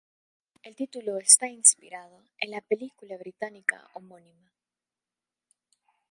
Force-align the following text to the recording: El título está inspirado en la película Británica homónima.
El 0.63 0.75
título 0.75 1.19
está 1.19 1.47
inspirado 1.47 2.23
en 2.39 2.49
la 2.49 2.61
película 2.61 3.17
Británica 3.19 3.87
homónima. 3.93 4.51